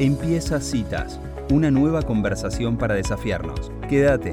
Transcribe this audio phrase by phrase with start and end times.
[0.00, 1.18] Empieza Citas,
[1.50, 3.72] una nueva conversación para desafiarnos.
[3.88, 4.32] Quédate.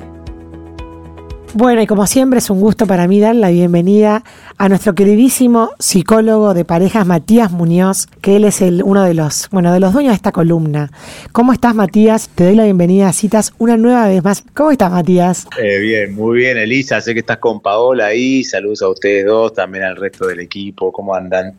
[1.57, 4.25] Bueno, y como siempre es un gusto para mí dar la bienvenida
[4.57, 9.47] a nuestro queridísimo psicólogo de parejas Matías Muñoz, que él es el, uno de los,
[9.51, 10.91] bueno, de los dueños de esta columna.
[11.31, 12.27] ¿Cómo estás, Matías?
[12.35, 14.43] Te doy la bienvenida a Citas una nueva vez más.
[14.53, 15.47] ¿Cómo estás, Matías?
[15.57, 16.99] Eh, bien, muy bien, Elisa.
[16.99, 18.43] Sé que estás con Paola ahí.
[18.43, 20.91] Saludos a ustedes dos, también al resto del equipo.
[20.91, 21.53] ¿Cómo andan?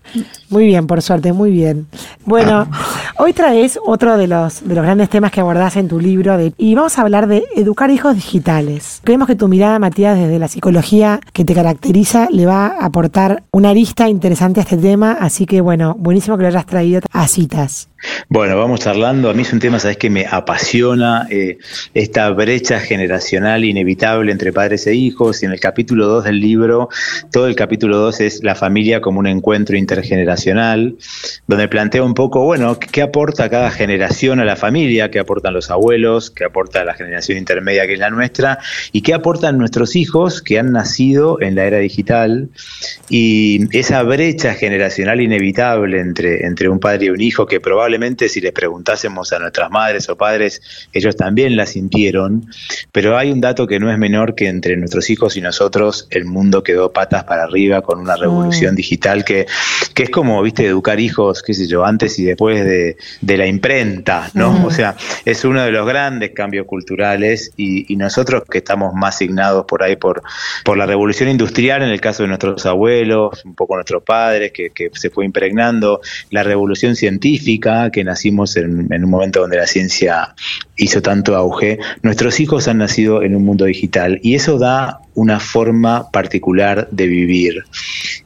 [0.51, 1.87] Muy bien, por suerte, muy bien.
[2.27, 2.69] Bueno,
[3.17, 6.53] hoy traes otro de los, de los grandes temas que abordás en tu libro de,
[6.59, 9.01] y vamos a hablar de educar hijos digitales.
[9.03, 13.45] Creemos que tu mirada, Matías, desde la psicología que te caracteriza, le va a aportar
[13.53, 17.29] una arista interesante a este tema, así que bueno, buenísimo que lo hayas traído a
[17.29, 17.89] citas.
[18.29, 19.31] Bueno, vamos charlando.
[19.31, 21.59] A mí es un tema, sabes que me apasiona eh,
[21.95, 25.43] esta brecha generacional inevitable entre padres e hijos.
[25.43, 26.89] Y en el capítulo 2 del libro,
[27.33, 30.97] todo el capítulo 2 es la familia como un encuentro intergeneracional,
[31.47, 35.71] donde plantea un poco, bueno, qué aporta cada generación a la familia, qué aportan los
[35.71, 38.59] abuelos, qué aporta la generación intermedia que es la nuestra,
[38.93, 42.51] y qué aportan nuestros hijos que han nacido en la era digital.
[43.09, 48.41] Y esa brecha generacional inevitable entre, entre un padre y un hijo que probablemente si
[48.41, 52.47] les preguntásemos a nuestras madres o padres, ellos también la sintieron,
[52.93, 56.27] pero hay un dato que no es menor que entre nuestros hijos y nosotros el
[56.27, 58.77] mundo quedó patas para arriba con una revolución mm.
[58.77, 59.47] digital que,
[59.95, 62.97] que es como, viste, educar hijos, qué sé yo, antes y después de,
[63.37, 64.53] la imprenta, ¿no?
[64.53, 64.65] Mm.
[64.65, 69.56] O sea, es uno de los grandes cambios culturales y, nosotros que estamos más signados
[69.65, 70.23] por ahí por,
[70.65, 74.71] por la revolución industrial, en el caso de nuestros abuelos, un poco nuestros padres, que,
[74.93, 80.35] se fue impregnando, la revolución científica, que nacimos en, un momento donde la ciencia
[80.77, 85.41] hizo tanto auge, nuestros hijos han nacido en un mundo digital y eso da una
[85.41, 87.65] forma particular de vivir,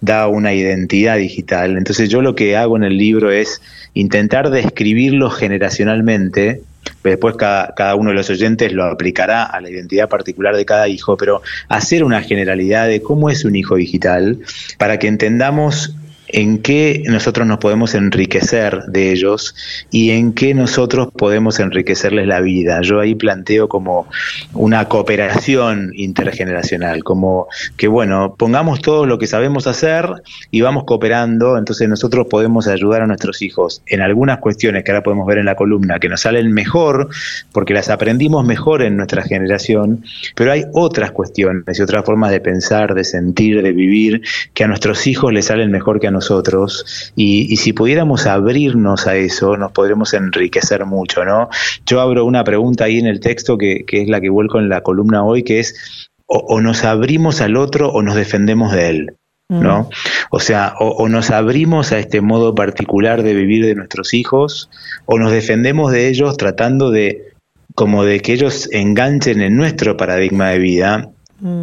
[0.00, 1.76] da una identidad digital.
[1.76, 3.62] Entonces yo lo que hago en el libro es
[3.94, 6.62] intentar describirlo generacionalmente,
[7.02, 10.88] después cada, cada, uno de los oyentes lo aplicará a la identidad particular de cada
[10.88, 14.38] hijo, pero hacer una generalidad de cómo es un hijo digital
[14.78, 15.94] para que entendamos
[16.32, 19.54] en qué nosotros nos podemos enriquecer de ellos
[19.90, 22.80] y en qué nosotros podemos enriquecerles la vida.
[22.82, 24.06] Yo ahí planteo como
[24.52, 30.08] una cooperación intergeneracional, como que bueno, pongamos todo lo que sabemos hacer
[30.50, 35.02] y vamos cooperando, entonces nosotros podemos ayudar a nuestros hijos en algunas cuestiones que ahora
[35.02, 37.08] podemos ver en la columna, que nos salen mejor,
[37.52, 40.04] porque las aprendimos mejor en nuestra generación,
[40.34, 44.22] pero hay otras cuestiones y otras formas de pensar, de sentir, de vivir,
[44.54, 49.06] que a nuestros hijos les salen mejor que a nosotros nosotros y, si pudiéramos abrirnos
[49.06, 51.48] a eso, nos podremos enriquecer mucho, ¿no?
[51.86, 54.82] Yo abro una pregunta ahí en el texto que, es la que vuelco en la
[54.82, 59.16] columna hoy, que es o, nos abrimos al otro o nos defendemos de él.
[59.48, 59.82] ¿no?
[59.82, 59.86] Mm.
[60.30, 64.70] O sea, o, nos abrimos a este modo particular de vivir de nuestros hijos,
[65.06, 67.32] o nos defendemos de ellos tratando de
[67.74, 71.10] como de que ellos enganchen en nuestro paradigma de vida.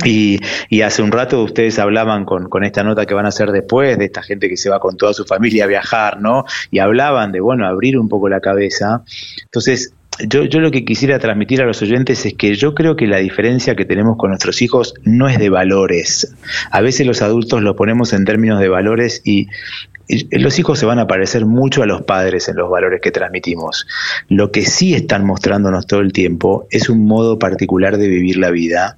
[0.03, 0.39] Y,
[0.69, 3.97] y, hace un rato ustedes hablaban con, con, esta nota que van a hacer después,
[3.97, 6.45] de esta gente que se va con toda su familia a viajar, ¿no?
[6.71, 9.03] Y hablaban de, bueno, abrir un poco la cabeza.
[9.43, 9.93] Entonces,
[10.27, 13.17] yo, yo lo que quisiera transmitir a los oyentes es que yo creo que la
[13.17, 16.35] diferencia que tenemos con nuestros hijos no es de valores.
[16.71, 19.47] A veces los adultos lo ponemos en términos de valores y
[20.31, 23.85] los hijos se van a parecer mucho a los padres en los valores que transmitimos.
[24.29, 28.49] Lo que sí están mostrándonos todo el tiempo es un modo particular de vivir la
[28.49, 28.97] vida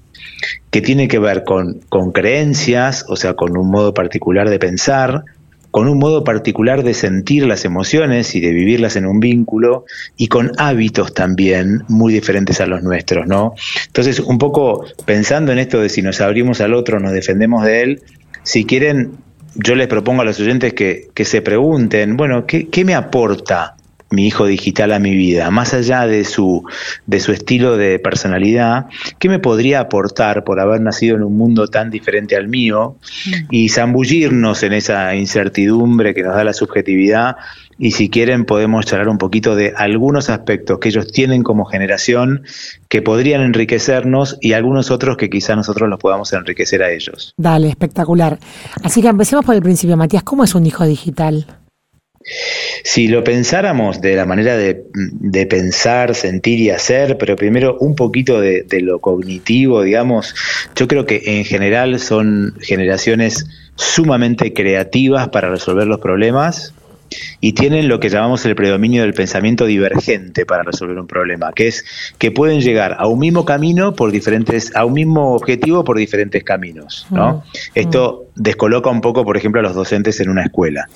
[0.71, 5.23] que tiene que ver con, con creencias, o sea, con un modo particular de pensar,
[5.71, 9.85] con un modo particular de sentir las emociones y de vivirlas en un vínculo
[10.17, 13.53] y con hábitos también muy diferentes a los nuestros, ¿no?
[13.87, 17.81] Entonces, un poco pensando en esto de si nos abrimos al otro, nos defendemos de
[17.83, 18.01] él,
[18.43, 19.11] si quieren,
[19.55, 23.75] yo les propongo a los oyentes que, que se pregunten, bueno, ¿qué, ¿qué me aporta
[24.11, 26.63] mi hijo digital a mi vida, más allá de su,
[27.05, 28.87] de su estilo de personalidad,
[29.19, 32.97] ¿qué me podría aportar por haber nacido en un mundo tan diferente al mío?
[33.25, 33.31] Mm.
[33.51, 37.35] Y zambullirnos en esa incertidumbre que nos da la subjetividad
[37.79, 42.43] y si quieren podemos charlar un poquito de algunos aspectos que ellos tienen como generación
[42.89, 47.33] que podrían enriquecernos y algunos otros que quizá nosotros los podamos enriquecer a ellos.
[47.37, 48.37] Dale, espectacular.
[48.83, 51.45] Así que empecemos por el principio, Matías, ¿cómo es un hijo digital?
[52.83, 58.39] Si lo pensáramos de la manera de, pensar, sentir y hacer, pero primero un poquito
[58.41, 60.35] de, lo cognitivo, digamos,
[60.75, 63.45] yo creo que en general son generaciones
[63.75, 66.73] sumamente creativas para resolver los problemas,
[67.41, 71.67] y tienen lo que llamamos el predominio del pensamiento divergente para resolver un problema, que
[71.67, 71.85] es
[72.17, 76.43] que pueden llegar a un mismo camino por diferentes, a un mismo objetivo por diferentes
[76.43, 77.33] caminos, ¿no?
[77.33, 77.41] Mm,
[77.75, 78.41] Esto mm.
[78.41, 80.89] descoloca un poco, por ejemplo, a los docentes en una escuela,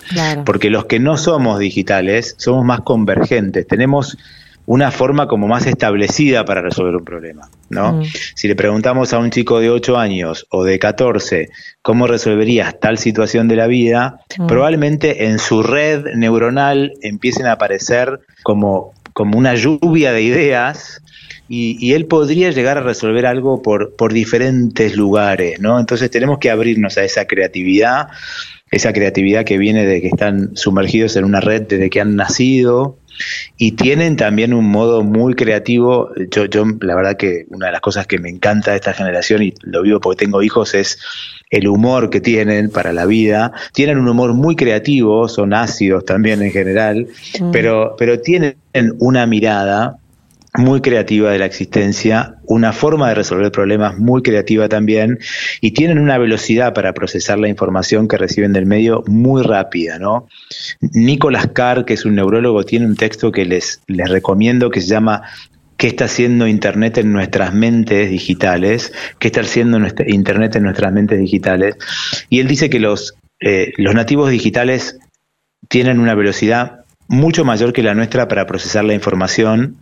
[0.46, 4.18] porque los que no somos digitales somos más convergentes, tenemos
[4.66, 7.94] una forma como más establecida para resolver un problema, ¿no?
[7.94, 8.04] Mm.
[8.36, 11.50] Si le preguntamos a un chico de 8 años o de 14
[11.82, 14.48] cómo resolverías tal situación de la vida, mm.
[14.48, 21.02] probablemente en su red neuronal empiecen a aparecer como, como una lluvia de ideas
[21.50, 25.80] y, él podría llegar a resolver algo por, por diferentes lugares, ¿no?
[25.80, 28.08] Entonces tenemos que abrirnos a esa creatividad,
[28.74, 32.98] esa creatividad que viene de que están sumergidos en una red desde que han nacido,
[33.58, 36.10] y tienen también un modo muy creativo.
[36.32, 39.44] Yo, yo, la verdad que una de las cosas que me encanta de esta generación,
[39.44, 41.00] y lo vivo porque tengo hijos, es
[41.52, 43.52] el humor que tienen para la vida.
[43.74, 47.08] Tienen un humor muy creativo, son ácidos también en general,
[47.40, 47.52] mm.
[47.52, 48.56] pero, pero tienen
[48.98, 49.98] una mirada
[50.56, 55.20] muy creativa de la existencia, una forma de resolver problemas muy creativa también,
[55.62, 60.28] y tienen una velocidad para procesar la información que reciben del medio muy rápida, ¿no?
[60.80, 64.88] Nicolás Carr, que es un neurólogo, tiene un texto que les, les recomiendo que se
[64.88, 65.24] llama
[65.76, 68.94] ¿Qué está haciendo Internet en nuestras mentes digitales?
[69.20, 71.76] ¿Qué está haciendo Internet en nuestras mentes digitales?
[72.30, 75.00] Y él dice que los, eh, los nativos digitales
[75.68, 76.83] tienen una velocidad
[77.14, 79.78] mucho mayor que la nuestra para procesar la información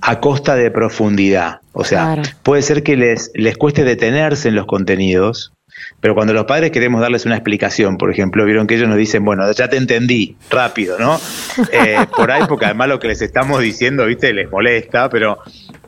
[0.00, 1.60] a costa de profundidad.
[1.72, 5.52] O sea, puede ser que les, les cueste detenerse en los contenidos,
[6.00, 9.24] pero cuando los padres queremos darles una explicación, por ejemplo, vieron que ellos nos dicen,
[9.24, 11.20] bueno, ya te entendí, rápido, ¿no?
[11.72, 15.38] Eh, por ahí, porque además lo que les estamos diciendo, viste, les molesta, pero,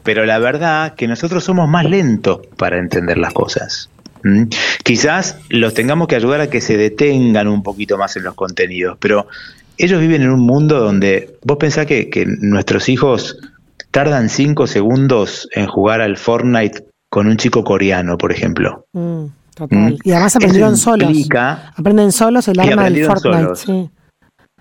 [0.02, 3.88] pero la verdad que nosotros somos más lentos para entender las cosas.
[4.84, 8.96] Quizás los tengamos que ayudar a que se detengan un poquito más en los contenidos,
[9.00, 9.26] pero
[9.82, 13.37] ellos viven en un mundo donde vos pensás que, nuestros hijos
[13.90, 18.87] tardan cinco segundos en jugar al Fortnite con un chico coreano, por ejemplo.
[18.93, 19.25] Mm,
[19.55, 19.79] total.
[19.79, 19.96] ¿Mm?
[20.05, 21.29] Y además aprendieron solos.
[21.76, 23.90] Aprenden solos el arma del Fortnite.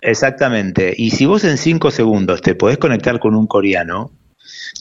[0.01, 0.93] Exactamente.
[0.97, 4.11] Y si vos en cinco segundos te podés conectar con un coreano,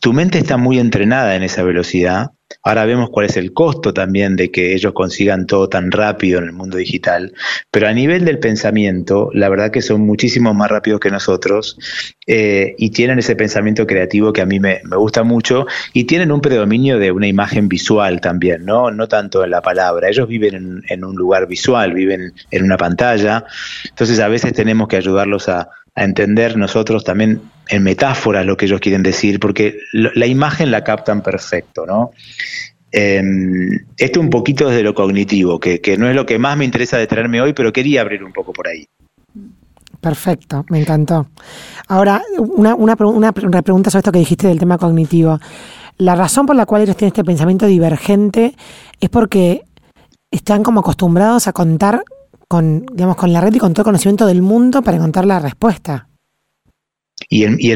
[0.01, 2.31] tu mente está muy entrenada en esa velocidad
[2.63, 6.45] Ahora vemos cuál es el costo también de que ellos consigan todo tan rápido en
[6.45, 7.33] el mundo digital,
[7.71, 11.79] pero a nivel del pensamiento, la verdad que son muchísimo más rápidos que nosotros
[12.27, 16.43] eh, y tienen ese pensamiento creativo que a mí me, gusta mucho y tienen un
[16.43, 20.11] predominio de una imagen visual también, no, no tanto en la palabra.
[20.11, 23.45] Ellos viven en, en un lugar visual, viven en una pantalla,
[23.89, 25.71] entonces a veces tenemos que ayudarlos a,
[26.01, 30.83] a entender nosotros también en metáforas lo que ellos quieren decir, porque la imagen la
[30.83, 32.13] captan perfecto, ¿no?
[32.91, 33.69] Em,
[33.99, 37.07] esto un poquito desde lo cognitivo, que, no es lo que más me interesa de
[37.07, 38.87] traerme hoy, pero quería abrir un poco por ahí.
[40.01, 41.29] Perfecto, me encantó.
[41.87, 45.39] Ahora, una, una, una, pregunta sobre esto que dijiste del tema cognitivo.
[45.99, 48.57] La razón por la cual ellos tienen este pensamiento divergente
[49.01, 49.65] es porque
[50.31, 52.05] están como acostumbrados a contar
[52.51, 55.39] con, digamos, con la red y con todo el conocimiento del mundo para encontrar la
[55.39, 56.09] respuesta.
[57.29, 57.71] Y en, y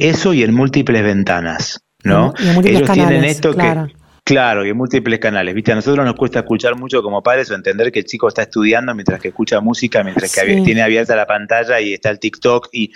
[0.00, 2.34] eso y en múltiples ventanas, ¿no?
[2.64, 3.86] Ellos tienen esto que
[4.24, 5.54] Claro, y en múltiples canales.
[5.54, 8.42] Viste, a nosotros nos cuesta escuchar mucho como padres o entender que el chico está
[8.42, 12.68] estudiando mientras que escucha música, mientras que tiene abierta la pantalla y está el TikTok
[12.72, 12.90] y,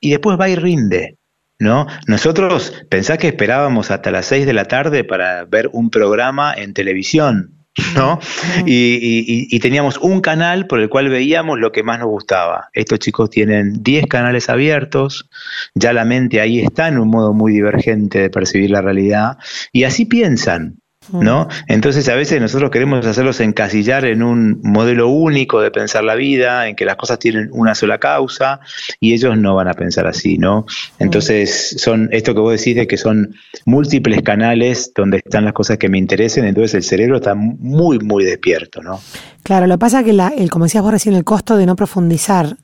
[0.00, 1.18] y después va y rinde.
[1.58, 1.86] ¿No?
[2.06, 6.72] Nosotros pensá que esperábamos hasta las 6 de la tarde para ver un programa en
[6.72, 7.61] televisión,
[7.96, 8.18] ¿no?
[8.66, 12.68] Y, teníamos un canal por el cual veíamos lo que más nos gustaba.
[12.74, 15.28] Estos chicos tienen 10 canales abiertos,
[15.74, 19.38] ya la mente ahí está en un modo muy divergente de percibir la realidad,
[19.72, 20.81] y así piensan.
[21.10, 21.48] ¿No?
[21.66, 26.68] Entonces a veces nosotros queremos hacerlos encasillar en un modelo único de pensar la vida,
[26.68, 28.60] en que las cosas tienen una sola causa
[29.00, 30.66] y ellos no van a pensar así, ¿no?
[30.98, 35.78] Entonces son esto que vos decís de que son múltiples canales donde están las cosas
[35.78, 39.00] que me interesen, entonces el cerebro está muy, muy despierto, ¿no?
[39.42, 41.66] Claro, lo que pasa es que, la, el, como decías vos recién, el costo de
[41.66, 42.56] no profundizar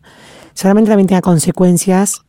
[0.54, 2.22] seguramente también tenga consecuencias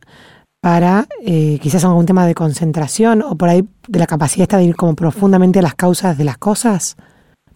[0.60, 4.64] para eh, quizás algún tema de concentración o por ahí de la capacidad esta de
[4.64, 6.96] ir como profundamente a las causas de las cosas?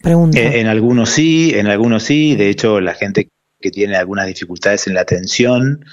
[0.03, 0.39] Pregunto.
[0.39, 2.37] En, en algunos sí, en algunos sí.
[2.37, 3.29] De hecho, la gente
[3.61, 5.85] que tiene algunas dificultades en la atención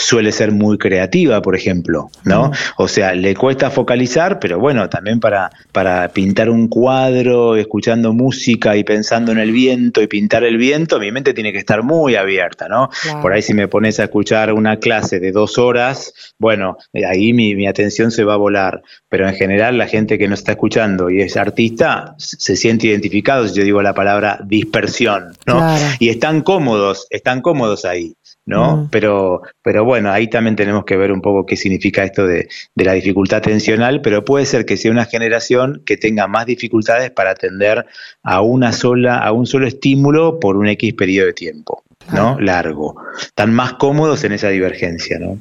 [0.00, 2.50] suele ser muy creativa, por ejemplo, ¿no?
[2.76, 8.76] O sea, le cuesta focalizar, pero bueno, también para, para pintar un cuadro, escuchando música
[8.76, 12.16] y pensando en el viento y pintar el viento, mi mente tiene que estar muy
[12.16, 12.90] abierta, ¿no?
[13.20, 17.54] Por ahí si me pones a escuchar una clase de dos horas, bueno, ahí mi,
[17.54, 21.10] mi atención se va a volar, pero en general la gente que no está escuchando
[21.10, 25.62] y es artista se siente identificado si yo digo la palabra dispersión, ¿no?
[25.98, 28.14] Y están cómodos, están cómodos ahí.
[28.46, 28.88] ¿no?
[28.90, 32.92] Pero, pero bueno, ahí también tenemos que ver un poco qué significa esto de, la
[32.92, 37.86] dificultad atencional, pero puede ser que sea una generación que tenga más dificultades para atender
[38.22, 41.82] a una sola, a un solo estímulo por un X periodo de tiempo.
[42.12, 42.40] ¿no?
[42.40, 42.96] Largo.
[43.20, 45.38] Están más cómodos en esa divergencia, ¿no?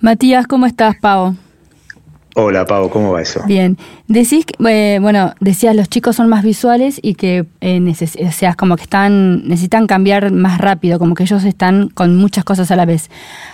[0.00, 1.36] Matías, ¿cómo estás, Pau?
[2.36, 3.42] Hola, Pau, ¿cómo va eso?
[3.46, 3.78] Bien.
[4.08, 8.82] Decís, eh, bueno, decías los chicos son más visuales y que eh, o como que
[8.82, 13.08] están, necesitan cambiar más rápido, como que ellos están con muchas cosas a la vez.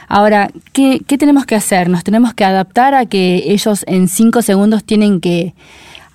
[0.09, 1.91] Ahora, ¿qué, qué tenemos que hacer?
[1.91, 5.55] ¿Nos tenemos que adaptar a que ellos en cinco segundos tienen que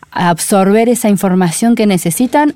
[0.10, 2.56] absorber esa información que necesitan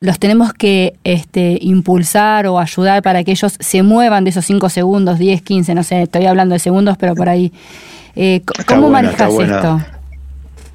[0.00, 4.68] los tenemos que este, impulsar o ayudar para que ellos se muevan de esos cinco
[4.68, 7.52] segundos, 10, 15, no sé, estoy hablando de segundos, pero por ahí
[8.16, 9.80] eh, ¿Cómo manejas esto?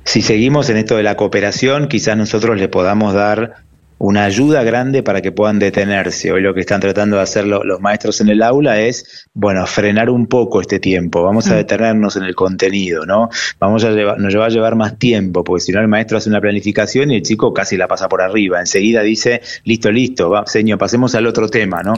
[0.05, 3.57] Si seguimos en esto de la cooperación, quizás nosotros le podamos dar
[3.99, 6.31] una ayuda grande para que puedan detenerse.
[6.31, 10.09] Hoy lo que están tratando de hacer los maestros en el aula es, bueno, frenar
[10.09, 11.57] un poco este tiempo, vamos a mm.
[11.57, 13.29] detenernos en el contenido, ¿no?
[13.59, 16.29] Vamos a llevar, nos va a llevar más tiempo, porque si no el maestro hace
[16.29, 20.45] una planificación y el chico casi la pasa por arriba, enseguida dice, listo, listo, va,
[20.45, 21.93] señor, pasemos al otro tema, ¿no?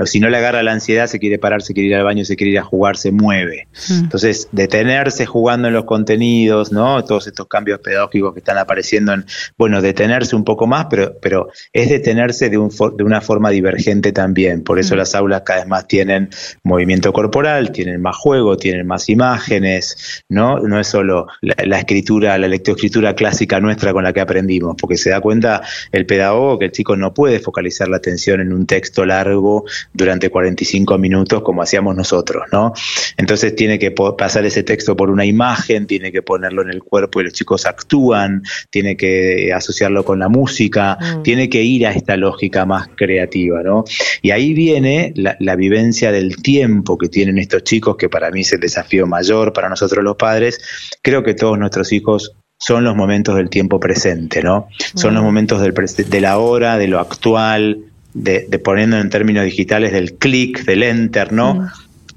[0.00, 2.24] O si no le agarra la ansiedad, se quiere parar, se quiere ir al baño,
[2.24, 3.68] se quiere ir a jugar, se mueve.
[3.88, 4.00] Mm.
[4.00, 7.04] Entonces, detenerse jugando en los contenidos, ¿no?
[7.04, 9.24] Todos estos cambios pedagógicos que están apareciendo en,
[9.56, 11.35] bueno, detenerse un poco más, pero, pero
[11.72, 14.62] es detenerse de, un de una forma divergente también.
[14.62, 14.98] Por eso mm.
[14.98, 16.30] las aulas cada vez más tienen
[16.62, 20.58] movimiento corporal, tienen más juego, tienen más imágenes, ¿no?
[20.60, 25.10] No es solo la, escritura, la lectoescritura clásica nuestra con la que aprendimos, porque se
[25.10, 25.62] da cuenta
[25.92, 30.30] el pedagogo que el chico no puede focalizar la atención en un texto largo durante
[30.30, 32.72] 45 minutos como hacíamos nosotros, ¿no?
[33.16, 37.20] Entonces tiene que pasar ese texto por una imagen, tiene que ponerlo en el cuerpo
[37.20, 41.90] y los chicos actúan, tiene que asociarlo con la música, mm tiene que ir a
[41.90, 43.82] esta lógica más creativa, ¿no?
[44.22, 48.52] Y ahí viene la, vivencia del tiempo que tienen estos chicos, que para mí es
[48.52, 50.60] el desafío mayor para nosotros los padres.
[51.02, 54.68] Creo que todos nuestros hijos son los momentos del tiempo presente, ¿no?
[54.94, 59.90] Son los momentos del de la hora, de lo actual, de, poniendo en términos digitales
[59.90, 61.68] del clic, del enter, ¿no?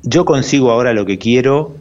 [0.04, 1.76] Yo consigo ahora lo que quiero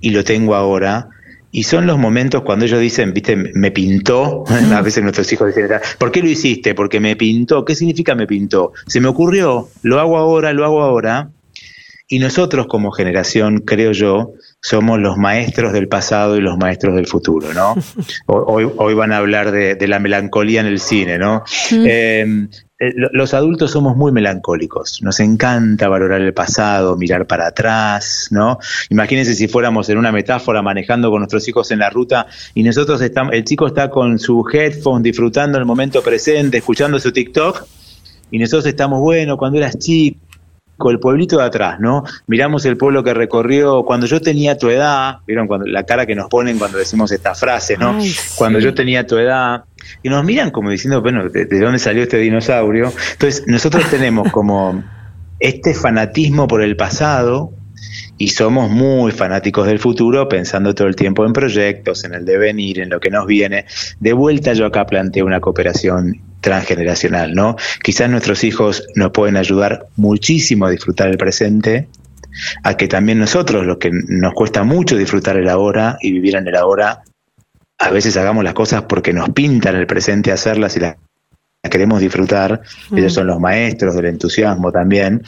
[0.00, 1.10] y lo tengo ahora,
[1.54, 4.44] y son los momentos cuando ellos dicen, viste, me pintó,
[4.74, 5.68] a veces nuestros hijos dicen,
[5.98, 6.74] ¿por qué lo hiciste?
[6.74, 7.64] Porque me pintó.
[7.64, 8.72] ¿Qué significa me pintó?
[8.86, 11.28] Se me ocurrió, lo hago ahora, lo hago ahora.
[12.12, 17.06] Y nosotros como generación, creo yo, somos los maestros del pasado y los maestros del
[17.06, 17.74] futuro, ¿no?
[18.26, 21.42] Hoy, hoy van a hablar de, la melancolía en el cine, ¿no?
[21.70, 28.28] Eh, eh, los adultos somos muy melancólicos, nos encanta valorar el pasado, mirar para atrás,
[28.30, 28.58] ¿no?
[28.90, 33.00] Imagínense si fuéramos en una metáfora manejando con nuestros hijos en la ruta y nosotros
[33.00, 37.64] estamos, el chico está con su headphone disfrutando el momento presente, escuchando su TikTok
[38.30, 40.20] y nosotros estamos, bueno, cuando eras chico,
[40.90, 42.04] el pueblito de atrás, ¿no?
[42.26, 46.14] Miramos el pueblo que recorrió cuando yo tenía tu edad, vieron cuando la cara que
[46.14, 47.98] nos ponen cuando decimos esta frase, ¿no?
[48.36, 49.64] Cuando yo tenía tu edad,
[50.02, 52.92] y nos miran como diciendo, bueno, ¿de, dónde salió este dinosaurio?
[53.12, 54.82] Entonces, nosotros tenemos como
[55.38, 57.52] este fanatismo por el pasado
[58.16, 62.80] y somos muy fanáticos del futuro, pensando todo el tiempo en proyectos, en el devenir,
[62.80, 63.66] en lo que nos viene.
[63.98, 67.56] De vuelta yo acá planteo una cooperación transgeneracional, ¿no?
[67.82, 71.88] Quizás nuestros hijos nos pueden ayudar muchísimo a disfrutar el presente,
[72.62, 76.46] a que también nosotros, lo que nos cuesta mucho disfrutar el ahora y vivir en
[76.46, 77.02] el ahora,
[77.78, 80.96] a veces hagamos las cosas porque nos pintan el presente hacerlas y las
[81.70, 85.22] queremos disfrutar, ellos son los maestros del entusiasmo también,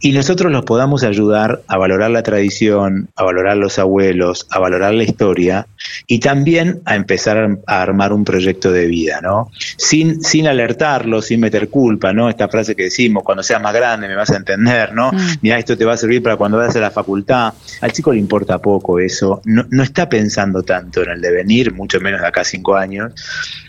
[0.00, 4.92] y nosotros los podamos ayudar a valorar la tradición, a valorar los abuelos, a valorar
[4.92, 5.66] la historia
[6.06, 9.50] y también a empezar a armar un proyecto de vida, ¿no?
[9.78, 12.28] Sin, sin alertarlos, sin meter culpa, ¿no?
[12.28, 15.10] Esta frase que decimos, cuando seas más grande me vas a entender, ¿no?
[15.10, 15.38] Mm.
[15.40, 17.54] Mira, esto te va a servir para cuando vayas a la facultad.
[17.80, 21.98] Al chico le importa poco eso, no, no está pensando tanto en el devenir, mucho
[21.98, 23.14] menos de acá a cinco años,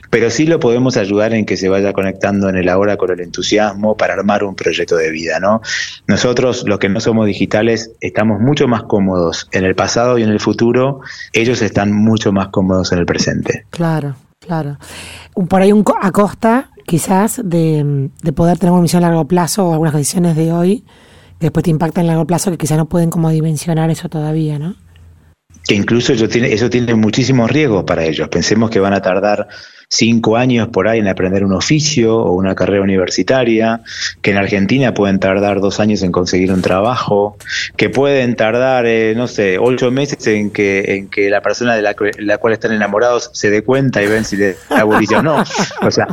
[0.09, 3.19] pero sí lo podemos ayudar en que se vaya conectando en el ahora con el
[3.19, 5.61] entusiasmo para armar un proyecto de vida, ¿no?
[6.07, 10.29] Nosotros, los que no somos digitales, estamos mucho más cómodos en el pasado y en
[10.29, 11.01] el futuro,
[11.33, 13.65] ellos están mucho más cómodos en el presente.
[13.69, 14.77] Claro, claro.
[15.47, 19.67] Por ahí un, a costa, quizás, de, de poder tener una misión a largo plazo
[19.67, 20.83] o algunas condiciones de hoy
[21.39, 24.75] después te impacta en largo plazo que quizás no pueden como dimensionar eso todavía, ¿no?
[25.65, 28.27] Que incluso eso tiene, eso tiene muchísimos riesgos para ellos.
[28.29, 29.47] Pensemos que van a tardar
[29.89, 33.81] cinco años por ahí en aprender un oficio o una carrera universitaria,
[34.21, 37.37] que en Argentina pueden tardar dos años en conseguir un trabajo,
[37.75, 41.81] que pueden tardar, eh, no sé, ocho meses en que, en que la persona de
[41.81, 45.43] la, la cual están enamorados se dé cuenta y ven si le da o no.
[45.81, 46.07] O sea,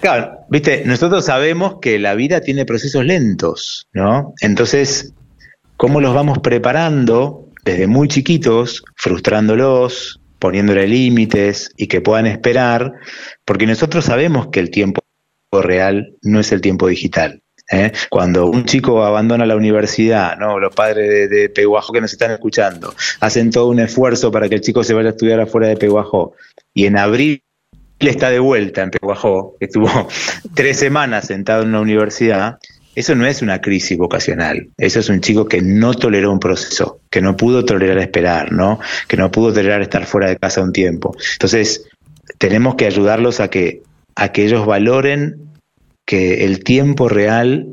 [0.00, 4.34] Claro, viste, nosotros sabemos que la vida tiene procesos lentos, ¿no?
[4.40, 5.12] Entonces,
[5.76, 12.94] ¿cómo los vamos preparando desde muy chiquitos, frustrándolos, poniéndole límites y que puedan esperar?
[13.44, 15.00] Porque nosotros sabemos que el tiempo
[15.52, 17.40] real no es el tiempo digital.
[17.70, 17.92] ¿eh?
[18.10, 20.58] Cuando un chico abandona la universidad, ¿no?
[20.58, 24.60] los padres de, de, que nos están escuchando hacen todo un esfuerzo para que el
[24.62, 26.34] chico se vaya a estudiar afuera de Peguajo
[26.74, 27.44] y en abril
[28.00, 29.88] está de vuelta en Peguajó, estuvo
[30.54, 32.58] tres semanas sentado en una universidad,
[32.94, 37.00] eso no es una crisis vocacional, eso es un chico que no toleró un proceso,
[37.10, 38.78] que no pudo tolerar esperar, ¿no?
[39.08, 41.16] que no pudo tolerar estar fuera de casa un tiempo.
[41.32, 41.86] Entonces,
[42.38, 43.82] tenemos que ayudarlos a que,
[44.14, 45.36] a que ellos valoren
[46.04, 47.66] que el tiempo real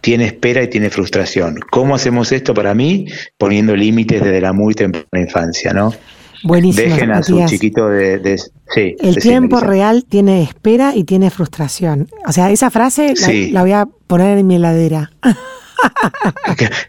[0.00, 1.60] tiene espera y tiene frustración.
[1.70, 3.06] ¿Cómo hacemos esto para mí?
[3.38, 5.94] Poniendo límites desde la muy temprana infancia, ¿no?
[6.42, 6.88] Buenísimo.
[6.88, 8.38] Dejen a su chiquito de,
[8.74, 12.08] sí, El tiempo real tiene espera y tiene frustración.
[12.26, 13.14] O sea, esa frase
[13.50, 15.12] la, voy a poner en mi heladera.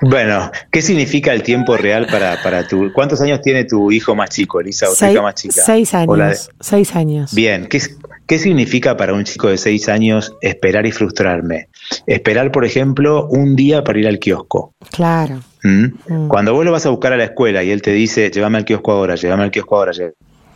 [0.02, 2.92] bueno, ¿qué significa el tiempo real para, para tu...
[2.94, 5.62] ¿Cuántos años tiene tu hijo más chico, Elisa, o tu hija más chica?
[5.66, 6.50] Seis años.
[6.60, 7.34] Seis años.
[7.34, 7.82] Bien, ¿qué,
[8.28, 11.70] ¿qué significa para un chico de seis años esperar y frustrarme?
[12.06, 14.74] Esperar, por ejemplo, un día para ir al kiosco.
[14.92, 15.42] Claro.
[15.64, 15.86] ¿Mm?
[16.08, 16.28] Mm.
[16.28, 18.66] Cuando vos lo vas a buscar a la escuela y él te dice, llévame al
[18.66, 20.14] kiosco ahora, llévame al kiosco ahora, llévame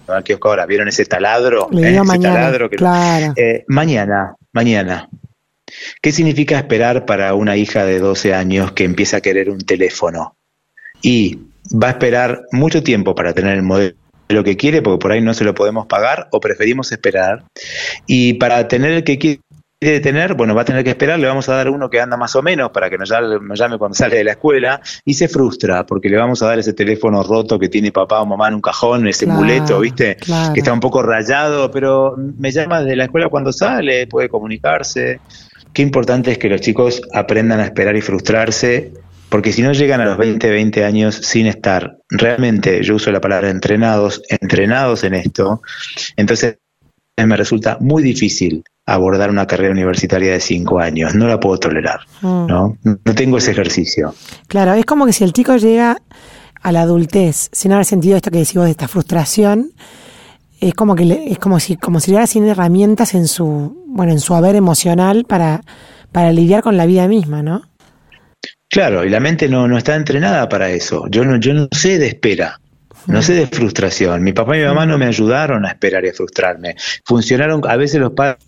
[0.07, 1.69] al kiosco ahora, ¿vieron ese taladro?
[1.71, 3.33] Le ese mañana, taladro que claro.
[3.35, 5.09] eh, mañana, mañana.
[6.01, 10.35] ¿Qué significa esperar para una hija de 12 años que empieza a querer un teléfono?
[11.01, 11.39] Y
[11.71, 13.93] va a esperar mucho tiempo para tener el modelo
[14.43, 17.43] que quiere, porque por ahí no se lo podemos pagar, o preferimos esperar.
[18.05, 19.41] Y para tener el que quiere
[19.79, 22.17] quiere tener, bueno, va a tener que esperar, le vamos a dar uno que anda
[22.17, 25.85] más o menos para que nos llame, cuando sale de la escuela y se frustra
[25.85, 28.61] porque le vamos a dar ese teléfono roto que tiene papá o mamá en un
[28.61, 30.17] cajón, ese muleto, ¿viste?
[30.53, 35.19] Que está un poco rayado, pero me llama desde la escuela cuando sale, puede comunicarse.
[35.73, 38.93] Qué importante es que los chicos aprendan a esperar y frustrarse,
[39.29, 43.21] porque si no llegan a los 20, 20 años sin estar realmente, yo uso la
[43.21, 45.61] palabra entrenados, entrenados en esto,
[46.15, 46.57] entonces
[47.15, 51.13] me resulta muy difícil abordar una carrera universitaria de cinco años.
[51.13, 52.47] No la puedo tolerar, mm.
[52.47, 52.77] ¿no?
[52.83, 54.15] No tengo ese ejercicio.
[54.47, 56.01] Claro, es como que si el chico llega
[56.61, 59.71] a la adultez sin haber sentido esto que decimos de esta frustración,
[60.59, 64.13] es como que le, es como si como si llegara sin herramientas en su bueno
[64.13, 65.61] en su haber emocional para
[66.11, 67.61] para lidiar con la vida misma, ¿no?
[68.69, 71.05] Claro, y la mente no, no está entrenada para eso.
[71.09, 72.59] Yo no yo no sé de espera.
[73.05, 74.21] No sé de frustración.
[74.21, 76.75] Mi papá y mi mamá no me ayudaron a esperar y a frustrarme.
[77.05, 78.43] Funcionaron a veces los padres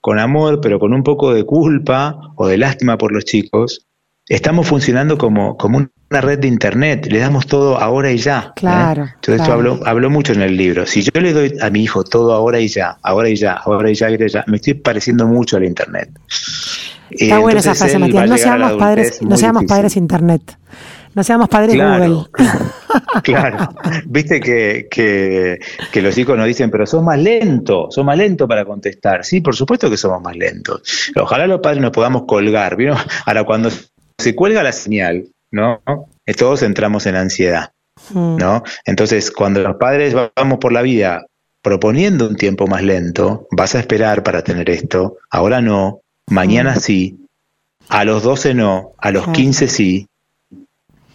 [0.00, 3.86] con amor, pero con un poco de culpa o de lástima por los chicos,
[4.28, 5.78] estamos funcionando como, como
[6.10, 8.46] una red de internet, le damos todo ahora y ya.
[8.48, 8.52] ¿eh?
[8.56, 9.02] Claro.
[9.14, 9.52] Entonces esto
[9.84, 10.86] hablo, mucho en el libro.
[10.86, 13.90] Si yo le doy a mi hijo todo ahora y ya, ahora y ya, ahora
[13.90, 16.10] y ya, ahora y ya, me estoy pareciendo mucho al internet.
[17.10, 18.28] Está buena esa frase, Matías.
[18.28, 20.58] No seamos padres, no seamos padres internet.
[21.14, 22.26] No seamos padres Google.
[23.22, 23.68] Claro,
[24.06, 28.64] viste que, que, los chicos nos dicen, pero sos más lento, sos más lento para
[28.64, 29.24] contestar.
[29.24, 31.10] Sí, por supuesto que somos más lentos.
[31.16, 32.76] Ojalá los padres nos podamos colgar.
[32.76, 32.98] ¿vieron?
[33.24, 33.70] Ahora, cuando
[34.18, 35.82] se cuelga la señal, ¿no?
[36.38, 37.72] Todos entramos en ansiedad,
[38.10, 38.36] mm.
[38.36, 38.62] ¿no?
[38.84, 41.26] Entonces, cuando los padres vamos por la vida
[41.62, 46.80] proponiendo un tiempo más lento, vas a esperar para tener esto, ahora no, mañana mm.
[46.80, 47.18] sí,
[47.88, 50.08] a los 12 no, a los 15 sí,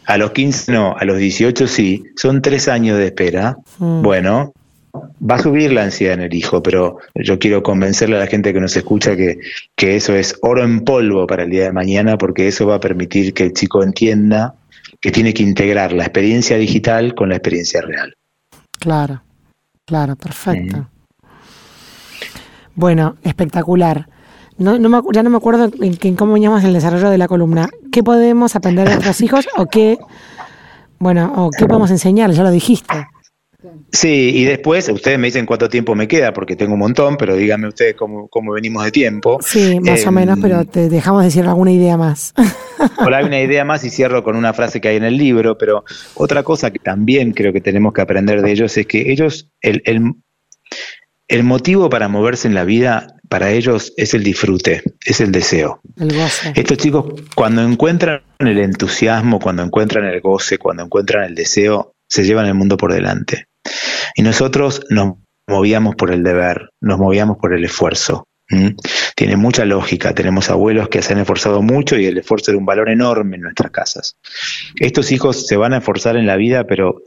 [0.07, 3.57] a los 15 no, a los 18 sí, son tres años de espera.
[3.77, 4.01] Mm.
[4.01, 4.53] Bueno,
[4.95, 8.53] va a subir la ansiedad en el hijo, pero yo quiero convencerle a la gente
[8.53, 9.39] que nos escucha que,
[9.75, 12.79] que eso es oro en polvo para el día de mañana, porque eso va a
[12.79, 14.55] permitir que el chico entienda
[15.01, 18.15] que tiene que integrar la experiencia digital con la experiencia real.
[18.79, 19.21] Claro,
[19.85, 20.87] claro, perfecto.
[22.75, 24.07] Bueno, espectacular.
[24.57, 27.69] No, no me, ya no me acuerdo en, cómo veníamos el desarrollo de la columna.
[27.91, 29.97] ¿Qué podemos aprender de nuestros hijos o qué,
[30.99, 32.31] bueno, o qué podemos enseñar?
[32.31, 33.07] Ya lo dijiste.
[33.91, 37.35] Sí, y después ustedes me dicen cuánto tiempo me queda, porque tengo un montón, pero
[37.35, 39.39] díganme ustedes cómo, cómo venimos de tiempo.
[39.41, 42.33] Sí, más o menos, pero te dejamos decir alguna idea más.
[42.97, 45.57] Hola, hay una idea más y cierro con una frase que hay en el libro,
[45.57, 45.83] pero
[46.15, 49.81] otra cosa que también creo que tenemos que aprender de ellos es que ellos, el,
[49.85, 50.13] el,
[51.27, 55.81] el motivo para moverse en la vida para ellos es el disfrute, es el deseo.
[55.97, 56.53] El goce.
[56.55, 62.23] Estos chicos, cuando encuentran el entusiasmo, cuando encuentran el goce, cuando encuentran el deseo, se
[62.23, 63.47] llevan el mundo por delante.
[64.15, 65.15] Y nosotros nos
[65.47, 68.27] movíamos por el deber, nos movíamos por el esfuerzo.
[69.15, 72.65] Tiene mucha lógica, tenemos abuelos que se han esforzado mucho y el esfuerzo era un
[72.65, 74.15] valor enorme en nuestras casas.
[74.77, 77.01] Estos hijos se van a esforzar en la vida, pero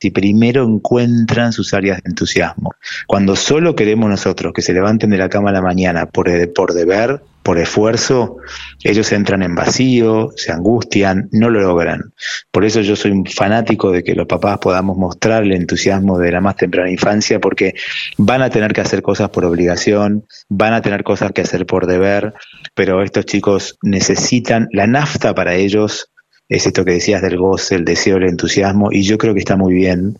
[0.00, 2.74] si primero encuentran sus áreas de entusiasmo.
[3.06, 6.74] Cuando solo queremos nosotros que se levanten de la cama a la mañana por, por
[6.74, 8.38] deber, por esfuerzo,
[8.82, 12.12] ellos entran en vacío, se angustian, no lo logran.
[12.50, 16.32] Por eso yo soy un fanático de que los papás podamos mostrar el entusiasmo de
[16.32, 17.74] la más temprana infancia, porque
[18.18, 21.86] van a tener que hacer cosas por obligación, van a tener cosas que hacer por
[21.86, 22.34] deber,
[22.74, 26.10] pero estos chicos necesitan, la nafta para ellos
[26.48, 29.56] es esto que decías del goce, el deseo, el entusiasmo, y yo creo que está
[29.56, 30.18] muy bien.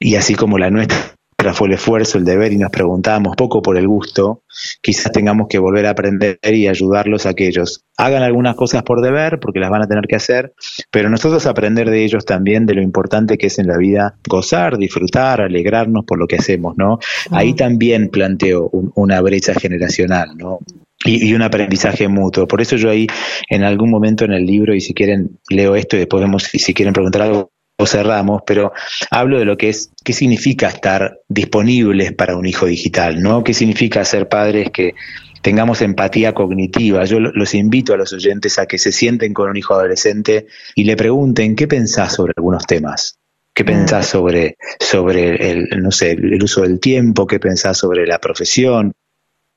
[0.00, 1.18] Y así como la nuestra
[1.54, 4.42] fue el esfuerzo, el deber, y nos preguntábamos poco por el gusto,
[4.82, 9.00] quizás tengamos que volver a aprender y ayudarlos a que ellos hagan algunas cosas por
[9.00, 10.52] deber, porque las van a tener que hacer,
[10.90, 14.78] pero nosotros aprender de ellos también de lo importante que es en la vida gozar,
[14.78, 16.98] disfrutar, alegrarnos por lo que hacemos, ¿no?
[17.30, 20.58] Ahí también planteo una brecha generacional, ¿no?
[21.04, 22.46] Y, un aprendizaje mutuo.
[22.48, 23.06] Por eso yo ahí
[23.48, 26.74] en algún momento en el libro, y si quieren leo esto y después vemos si
[26.74, 28.72] quieren preguntar algo, o cerramos, pero
[29.10, 33.44] hablo de lo que es, qué significa estar disponibles para un hijo digital, ¿no?
[33.44, 34.94] ¿Qué significa ser padres que
[35.42, 37.04] tengamos empatía cognitiva?
[37.04, 40.82] Yo los invito a los oyentes a que se sienten con un hijo adolescente y
[40.82, 43.16] le pregunten qué pensás sobre algunos temas.
[43.54, 44.10] ¿Qué pensás mm.
[44.10, 47.28] sobre, sobre el, no sé, el uso del tiempo?
[47.28, 48.92] ¿Qué pensás sobre la profesión?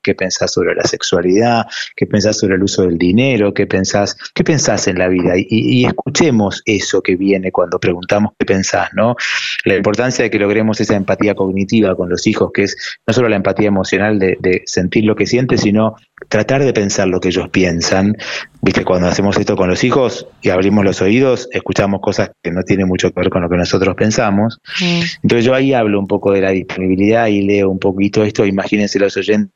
[0.01, 4.43] Qué pensás sobre la sexualidad, qué pensás sobre el uso del dinero, qué pensás, qué
[4.43, 5.33] pensás en la vida.
[5.37, 9.15] Y, escuchemos eso que viene cuando preguntamos qué pensás, ¿no?
[9.65, 13.29] La importancia de que logremos esa empatía cognitiva con los hijos, que es no solo
[13.29, 15.95] la empatía emocional de, de sentir lo que sienten, sino
[16.29, 18.17] tratar de pensar lo que ellos piensan.
[18.61, 22.63] Viste, cuando hacemos esto con los hijos y abrimos los oídos, escuchamos cosas que no
[22.63, 24.59] tienen mucho que ver con lo que nosotros pensamos.
[25.23, 28.45] Entonces yo ahí hablo un poco de la disponibilidad y leo un poquito esto.
[28.45, 29.51] Imagínense los oyentes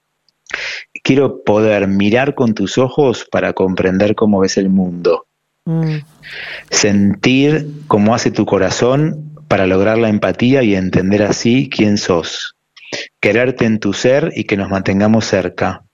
[1.04, 5.28] quiero poder mirar con tus ojos para comprender cómo ves el mundo.
[5.66, 5.98] Mm.
[6.70, 12.56] Sentir cómo hace tu corazón para lograr la empatía y entender así quién sos.
[13.20, 15.85] Quererte en tu ser y que nos mantengamos cerca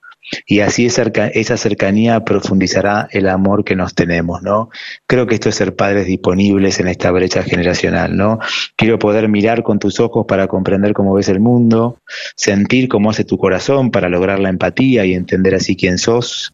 [0.45, 4.69] y así esa cercanía profundizará el amor que nos tenemos, ¿no?
[5.07, 8.39] Creo que esto es ser padres disponibles en esta brecha generacional, ¿no?
[8.75, 11.97] Quiero poder mirar con tus ojos para comprender cómo ves el mundo,
[12.35, 16.53] sentir cómo hace tu corazón para lograr la empatía y entender así quién sos,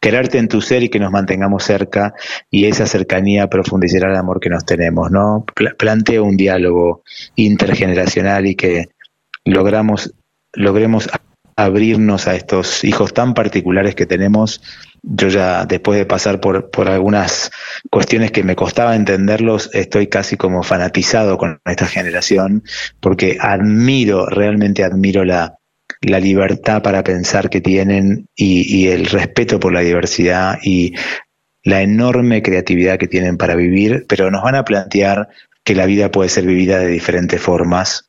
[0.00, 2.14] quererte en tu ser y que nos mantengamos cerca
[2.50, 5.44] y esa cercanía profundizará el amor que nos tenemos, ¿no?
[5.78, 7.02] Planteo un diálogo
[7.36, 8.88] intergeneracional y que
[9.44, 10.12] logramos
[10.52, 11.08] logremos
[11.64, 14.62] abrirnos a estos hijos tan particulares que tenemos.
[15.02, 17.50] Yo ya después de pasar por, por algunas
[17.90, 22.64] cuestiones que me costaba entenderlos, estoy casi como fanatizado con esta generación,
[23.00, 25.58] porque admiro, realmente admiro la,
[26.02, 30.94] la libertad para pensar que tienen y, y el respeto por la diversidad y
[31.62, 35.28] la enorme creatividad que tienen para vivir, pero nos van a plantear
[35.70, 38.08] que la vida puede ser vivida de diferentes formas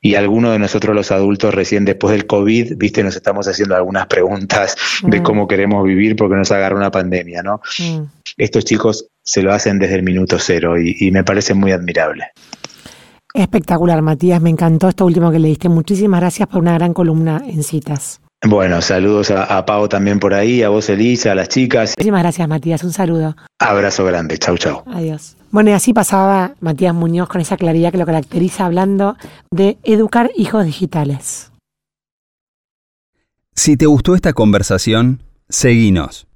[0.00, 4.06] y algunos de nosotros los adultos recién después del COVID, viste, nos estamos haciendo algunas
[4.06, 5.22] preguntas de mm.
[5.22, 7.60] cómo queremos vivir porque nos agarra una pandemia, ¿no?
[7.78, 8.04] Mm.
[8.38, 12.28] Estos chicos se lo hacen desde el minuto cero y, me parece muy admirable.
[13.34, 15.68] Espectacular, Matías, me encantó esto último que leíste.
[15.68, 18.22] Muchísimas gracias por una gran columna en citas.
[18.46, 21.92] Bueno, saludos a, a Pau también por ahí, a vos Elisa, a las chicas.
[21.98, 23.36] Muchísimas gracias, Matías, un saludo.
[23.58, 24.84] Abrazo grande, chau, chau.
[24.86, 25.36] Adiós.
[25.54, 29.16] Bueno, y así pasaba Matías Muñoz con esa claridad que lo caracteriza hablando
[29.52, 31.52] de educar hijos digitales.
[33.54, 36.26] Si te gustó esta conversación, seguinos.